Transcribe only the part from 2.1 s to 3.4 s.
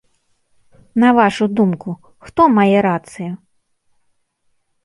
хто мае рацыю?